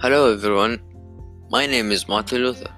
Hello, 0.00 0.32
everyone. 0.32 0.78
My 1.50 1.66
name 1.66 1.90
is 1.90 2.06
Martin 2.06 2.42
Luther. 2.42 2.72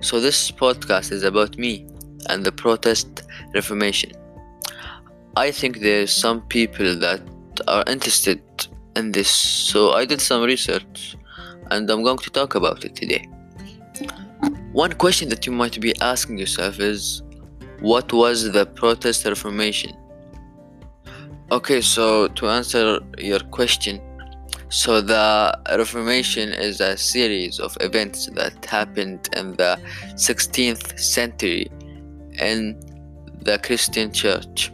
So, 0.00 0.20
this 0.20 0.48
podcast 0.48 1.10
is 1.10 1.24
about 1.24 1.58
me 1.58 1.84
and 2.28 2.44
the 2.44 2.52
protest 2.52 3.24
reformation. 3.54 4.12
I 5.34 5.50
think 5.50 5.80
there's 5.80 6.12
some 6.12 6.42
people 6.42 6.94
that 7.00 7.20
are 7.66 7.82
interested 7.88 8.40
in 8.94 9.10
this, 9.10 9.28
so 9.28 9.90
I 9.90 10.04
did 10.04 10.20
some 10.20 10.44
research 10.44 11.16
and 11.72 11.90
I'm 11.90 12.04
going 12.04 12.18
to 12.18 12.30
talk 12.30 12.54
about 12.54 12.84
it 12.84 12.94
today. 12.94 13.28
One 14.70 14.92
question 14.92 15.28
that 15.30 15.44
you 15.44 15.50
might 15.50 15.80
be 15.80 15.92
asking 16.00 16.38
yourself 16.38 16.78
is 16.78 17.22
what 17.80 18.12
was 18.12 18.52
the 18.52 18.64
protest 18.64 19.24
reformation? 19.24 19.96
Okay, 21.50 21.80
so 21.80 22.28
to 22.28 22.48
answer 22.48 23.00
your 23.18 23.40
question, 23.40 24.00
so 24.68 25.00
the 25.00 25.58
Reformation 25.68 26.52
is 26.52 26.80
a 26.80 26.96
series 26.96 27.58
of 27.58 27.76
events 27.80 28.26
that 28.34 28.64
happened 28.64 29.28
in 29.36 29.56
the 29.56 29.78
16th 30.14 30.98
century 30.98 31.70
in 32.38 32.80
the 33.42 33.58
Christian 33.58 34.12
church. 34.12 34.70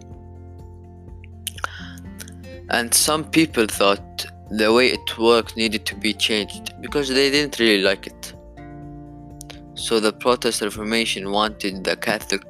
And 2.69 2.93
some 2.93 3.25
people 3.25 3.67
thought 3.67 4.27
the 4.51 4.73
way 4.73 4.89
it 4.89 5.19
worked 5.19 5.57
needed 5.57 5.87
to 5.87 5.95
be 5.95 6.13
changed 6.13 6.75
because 6.81 7.09
they 7.09 7.31
didn't 7.31 7.59
really 7.59 7.83
like 7.83 8.07
it. 8.07 8.35
So 9.75 10.01
the 10.01 10.13
Protestant 10.13 10.73
Reformation 10.73 11.31
wanted 11.31 11.85
the 11.85 11.97
Catholic 11.97 12.43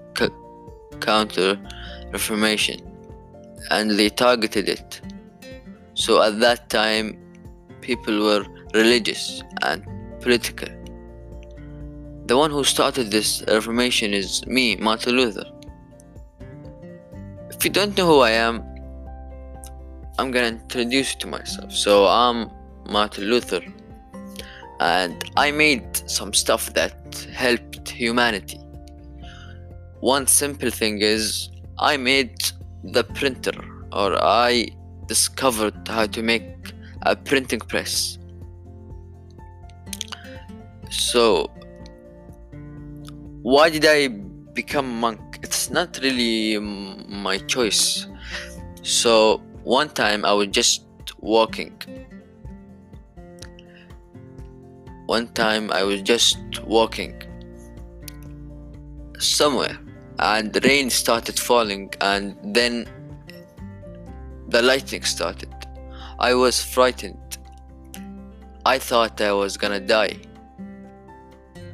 counter 1.01 1.59
Reformation 2.13 2.81
and 3.71 3.91
they 3.93 4.09
targeted 4.09 4.69
it. 4.69 5.01
So 5.97 6.23
at 6.23 6.41
that 6.41 6.69
time, 6.69 7.19
people 7.81 8.23
were 8.23 8.45
religious 8.75 9.43
and 9.63 9.83
political. 10.21 10.69
The 12.27 12.37
one 12.37 12.51
who 12.51 12.65
started 12.65 13.11
this 13.11 13.43
reformation 13.49 14.13
is 14.13 14.47
me, 14.47 14.77
Martin 14.77 15.17
Luther. 15.17 15.47
If 17.51 17.65
you 17.65 17.71
don't 17.71 17.97
know 17.97 18.07
who 18.07 18.21
I 18.21 18.33
am, 18.33 18.63
I'm 20.19 20.31
gonna 20.31 20.59
introduce 20.59 21.15
you 21.15 21.21
to 21.21 21.27
myself. 21.29 21.73
So 21.73 22.07
I'm 22.07 22.51
Martin 22.91 23.25
Luther, 23.25 23.63
and 24.81 25.25
I 25.39 25.51
made 25.51 25.89
some 26.11 26.35
stuff 26.35 26.75
that 26.75 27.27
helped 27.33 27.89
humanity. 27.89 28.61
One 30.01 30.27
simple 30.27 30.71
thing 30.71 31.01
is 31.01 31.49
I 31.79 31.97
made 31.97 32.37
the 32.85 33.05
printer, 33.05 33.59
or 33.93 34.23
I 34.23 34.69
discovered 35.07 35.89
how 35.89 36.07
to 36.07 36.23
make 36.23 36.73
a 37.03 37.15
printing 37.17 37.61
press. 37.61 38.19
So, 40.91 41.51
why 43.43 43.71
did 43.71 43.85
I 43.87 44.09
become 44.55 44.87
a 44.87 45.01
monk? 45.05 45.21
It's 45.43 45.71
not 45.71 45.99
really 46.03 46.59
my 46.59 47.39
choice. 47.39 48.07
So, 48.83 49.43
one 49.65 49.89
time 49.91 50.25
I 50.25 50.33
was 50.33 50.49
just 50.49 50.85
walking. 51.19 51.77
One 55.07 55.29
time 55.29 55.71
I 55.71 55.83
was 55.85 56.03
just 56.03 56.39
walking 56.65 57.23
somewhere 59.19 59.79
and 60.19 60.65
rain 60.65 60.91
started 60.91 61.39
falling 61.39 61.91
and 62.01 62.37
then 62.55 62.89
the 64.57 64.63
lightning 64.63 65.05
started 65.05 65.57
I 66.19 66.33
was 66.33 66.65
frightened. 66.65 67.39
I 68.65 68.79
thought 68.79 69.21
I 69.21 69.33
was 69.33 69.59
gonna 69.59 69.81
die. 69.81 70.17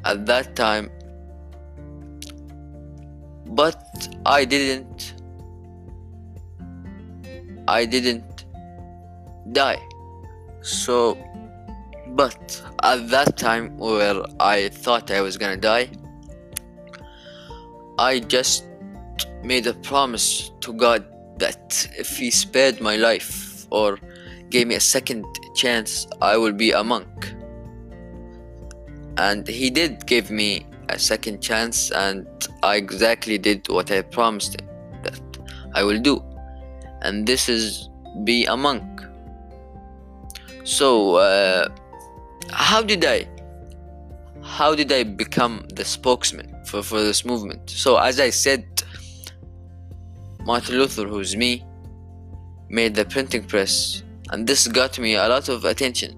At 0.03 0.25
that 0.25 0.53
time, 0.57 0.89
but 3.45 4.09
I 4.25 4.43
didn't. 4.43 5.13
I 7.67 7.85
didn't 7.85 8.45
die. 9.53 9.81
So, 10.61 11.17
but 12.09 12.61
at 12.83 13.07
that 13.15 13.37
time 13.37 13.77
where 13.77 14.21
I 14.41 14.67
thought 14.67 15.09
I 15.09 15.21
was 15.21 15.37
gonna 15.37 15.63
die, 15.69 15.89
I 17.97 18.19
just 18.19 18.65
made 19.41 19.67
a 19.67 19.73
promise 19.73 20.51
to 20.59 20.73
God 20.73 21.12
that 21.45 21.87
if 21.97 22.17
He 22.17 22.31
spared 22.31 22.81
my 22.81 22.95
life 22.95 23.67
or 23.69 23.99
gave 24.53 24.67
me 24.67 24.75
a 24.75 24.85
second 24.95 25.25
chance, 25.55 26.07
I 26.21 26.37
will 26.37 26.53
be 26.53 26.71
a 26.71 26.83
monk. 26.83 27.33
And 29.17 29.47
he 29.47 29.69
did 29.69 30.05
give 30.05 30.29
me 30.31 30.65
a 30.89 30.99
second 30.99 31.41
chance, 31.41 31.91
and 31.91 32.27
I 32.61 32.75
exactly 32.75 33.37
did 33.37 33.67
what 33.67 33.91
I 33.91 34.01
promised 34.01 34.59
him 34.59 34.67
that 35.03 35.21
I 35.73 35.83
will 35.83 35.99
do. 35.99 36.23
And 37.01 37.25
this 37.27 37.49
is 37.49 37.89
be 38.23 38.45
a 38.45 38.55
monk. 38.55 38.83
So, 40.63 41.15
uh, 41.15 41.69
how 42.51 42.81
did 42.81 43.03
I? 43.05 43.27
How 44.41 44.75
did 44.75 44.91
I 44.91 45.03
become 45.03 45.65
the 45.73 45.85
spokesman 45.85 46.49
for, 46.65 46.83
for 46.83 47.01
this 47.01 47.25
movement? 47.25 47.69
So, 47.69 47.97
as 47.97 48.19
I 48.19 48.29
said, 48.29 48.72
Martin 50.45 50.75
Luther, 50.75 51.05
who's 51.07 51.35
me, 51.35 51.63
made 52.69 52.95
the 52.95 53.05
printing 53.05 53.43
press 53.43 54.03
and 54.31 54.47
this 54.47 54.67
got 54.67 54.97
me 54.99 55.15
a 55.15 55.27
lot 55.27 55.47
of 55.47 55.63
attention. 55.63 56.11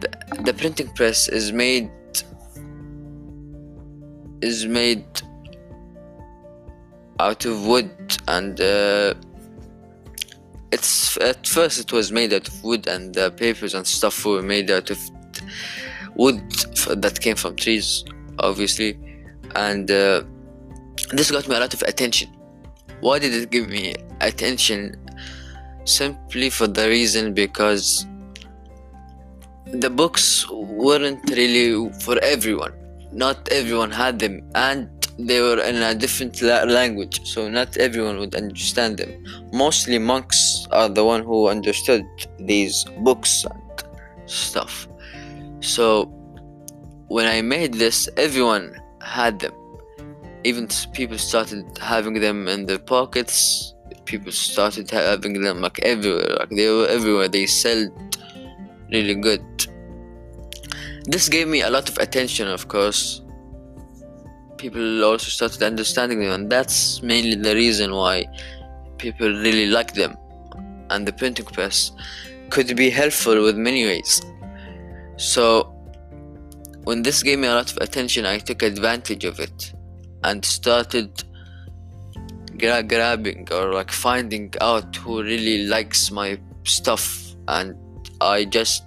The, 0.00 0.42
the 0.44 0.52
printing 0.52 0.88
press 0.88 1.28
is 1.28 1.52
made 1.52 1.90
is 4.42 4.66
made 4.66 5.06
out 7.20 7.44
of 7.46 7.64
wood 7.64 7.90
and 8.28 8.60
uh, 8.60 9.14
it's 10.72 11.16
at 11.18 11.46
first 11.46 11.80
it 11.80 11.92
was 11.92 12.12
made 12.12 12.32
out 12.34 12.46
of 12.48 12.64
wood 12.64 12.86
and 12.86 13.14
the 13.14 13.30
papers 13.30 13.74
and 13.74 13.86
stuff 13.86 14.26
were 14.26 14.42
made 14.42 14.70
out 14.70 14.90
of 14.90 14.98
wood 16.16 16.40
that 16.96 17.18
came 17.20 17.36
from 17.36 17.56
trees 17.56 18.04
obviously 18.40 18.98
and 19.54 19.90
uh, 19.90 20.22
this 21.12 21.30
got 21.30 21.48
me 21.48 21.56
a 21.56 21.60
lot 21.60 21.72
of 21.72 21.82
attention 21.82 22.35
why 23.00 23.18
did 23.18 23.34
it 23.34 23.50
give 23.50 23.68
me 23.68 23.94
attention? 24.20 24.96
Simply 25.84 26.50
for 26.50 26.66
the 26.66 26.88
reason 26.88 27.34
because 27.34 28.06
the 29.66 29.90
books 29.90 30.48
weren't 30.50 31.28
really 31.30 31.90
for 32.00 32.18
everyone. 32.22 32.72
Not 33.12 33.48
everyone 33.50 33.90
had 33.90 34.18
them 34.18 34.42
and 34.54 34.90
they 35.18 35.40
were 35.40 35.60
in 35.60 35.76
a 35.76 35.94
different 35.94 36.42
la- 36.42 36.64
language 36.64 37.24
so 37.24 37.48
not 37.48 37.76
everyone 37.76 38.18
would 38.18 38.34
understand 38.34 38.98
them. 38.98 39.24
Mostly 39.52 39.98
monks 39.98 40.66
are 40.72 40.88
the 40.88 41.04
one 41.04 41.22
who 41.22 41.48
understood 41.48 42.04
these 42.38 42.84
books 42.98 43.44
and 43.44 43.84
stuff. 44.28 44.88
So 45.60 46.12
when 47.08 47.26
i 47.26 47.40
made 47.40 47.74
this 47.74 48.08
everyone 48.16 48.74
had 49.00 49.38
them 49.38 49.52
even 50.46 50.68
people 50.92 51.18
started 51.18 51.64
having 51.78 52.14
them 52.20 52.48
in 52.48 52.66
their 52.66 52.78
pockets. 52.78 53.74
People 54.04 54.30
started 54.30 54.88
having 54.90 55.42
them 55.42 55.60
like 55.60 55.78
everywhere 55.82 56.36
like 56.38 56.50
they 56.50 56.68
were 56.70 56.86
everywhere. 56.86 57.28
They 57.28 57.46
sold 57.46 57.90
really 58.92 59.16
good. 59.16 59.44
This 61.04 61.28
gave 61.28 61.48
me 61.48 61.62
a 61.62 61.70
lot 61.70 61.88
of 61.88 61.98
attention 61.98 62.46
of 62.48 62.68
course. 62.68 63.22
People 64.56 65.04
also 65.04 65.28
started 65.28 65.62
understanding 65.62 66.20
them 66.20 66.32
and 66.32 66.50
that's 66.50 67.02
mainly 67.02 67.34
the 67.34 67.54
reason 67.54 67.92
why 67.92 68.24
people 68.98 69.28
really 69.28 69.66
like 69.66 69.94
them. 69.94 70.16
And 70.90 71.06
the 71.06 71.12
printing 71.12 71.46
press 71.46 71.90
could 72.50 72.76
be 72.76 72.90
helpful 72.90 73.42
with 73.42 73.56
many 73.56 73.84
ways. 73.84 74.22
So 75.16 75.76
when 76.84 77.02
this 77.02 77.24
gave 77.24 77.40
me 77.40 77.48
a 77.48 77.54
lot 77.54 77.68
of 77.72 77.76
attention 77.78 78.24
i 78.24 78.38
took 78.38 78.62
advantage 78.62 79.24
of 79.24 79.40
it 79.40 79.72
and 80.26 80.44
started 80.44 81.10
gra- 82.58 82.82
grabbing 82.82 83.48
or 83.52 83.72
like 83.72 83.92
finding 83.92 84.52
out 84.60 84.96
who 84.96 85.22
really 85.22 85.66
likes 85.66 86.10
my 86.10 86.38
stuff. 86.64 87.04
And 87.48 87.76
i 88.20 88.44
just 88.44 88.84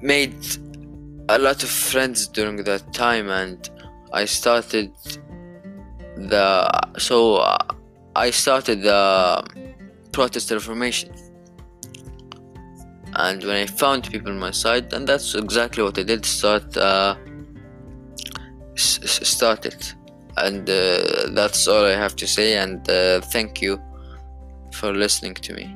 made 0.00 0.38
a 1.28 1.38
lot 1.38 1.62
of 1.62 1.68
friends 1.68 2.28
during 2.28 2.58
that 2.68 2.84
time 2.92 3.28
and 3.28 3.68
i 4.12 4.24
started 4.24 4.92
the 6.32 6.46
so 6.96 7.36
uh, 7.36 7.58
i 8.14 8.30
started 8.30 8.82
the 8.82 9.42
protest 10.12 10.50
reformation. 10.50 11.10
And 13.14 13.42
when 13.42 13.56
i 13.64 13.66
found 13.66 14.10
people 14.12 14.30
on 14.30 14.38
my 14.38 14.52
side 14.52 14.92
and 14.92 15.06
that's 15.06 15.34
exactly 15.34 15.82
what 15.82 15.98
i 15.98 16.04
did. 16.04 16.24
Start 16.24 16.76
uh, 16.76 17.16
started 19.06 19.94
and 20.38 20.68
uh, 20.70 21.28
that's 21.30 21.66
all 21.66 21.84
I 21.84 21.92
have 21.92 22.16
to 22.16 22.26
say. 22.26 22.56
And 22.56 22.88
uh, 22.88 23.20
thank 23.20 23.60
you 23.60 23.80
for 24.72 24.92
listening 24.92 25.34
to 25.34 25.54
me. 25.54 25.74